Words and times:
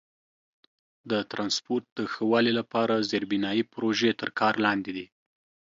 د 1.09 1.11
ترانسپورت 1.31 1.85
د 1.97 1.99
ښه 2.11 2.23
والي 2.31 2.53
لپاره 2.59 3.05
زیربنایي 3.09 3.63
پروژې 3.73 4.11
تر 4.19 4.29
کار 4.39 4.53
لاندې 4.65 4.91
دي. 4.97 5.05